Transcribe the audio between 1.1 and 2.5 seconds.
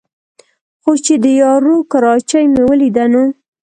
د یارو کراچۍ